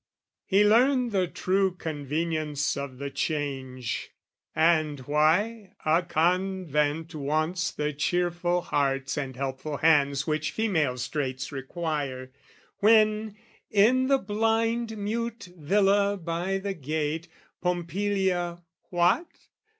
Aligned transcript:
He 0.47 0.63
learned 0.65 1.11
the 1.11 1.27
true 1.27 1.75
convenience 1.75 2.75
of 2.75 2.97
the 2.97 3.11
change, 3.11 4.09
And 4.55 5.01
why 5.01 5.75
a 5.85 6.01
convent 6.01 7.13
wants 7.13 7.69
the 7.69 7.93
cheerful 7.93 8.61
hearts 8.63 9.15
And 9.15 9.35
helpful 9.35 9.77
hands 9.77 10.25
which 10.25 10.53
female 10.53 10.97
straits 10.97 11.51
require, 11.51 12.31
When, 12.79 13.35
in 13.69 14.07
the 14.07 14.17
blind 14.17 14.97
mute 14.97 15.49
villa 15.55 16.17
by 16.17 16.57
the 16.57 16.73
gate, 16.73 17.27
Pompilia 17.61 18.63
what? 18.89 19.27